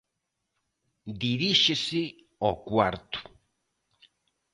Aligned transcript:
Diríxese 1.21 2.03
ao 2.45 2.55
cuarto. 2.69 3.19